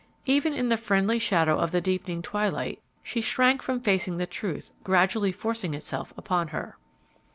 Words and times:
Even 0.25 0.55
in 0.55 0.69
the 0.69 0.77
friendly 0.77 1.19
shadow 1.19 1.59
of 1.59 1.71
the 1.71 1.79
deepening 1.79 2.23
twilight 2.23 2.81
she 3.03 3.21
shrank 3.21 3.61
from 3.61 3.79
facing 3.79 4.17
the 4.17 4.25
truth 4.25 4.71
gradually 4.83 5.31
forcing 5.31 5.75
itself 5.75 6.11
upon 6.17 6.47
her. 6.47 6.75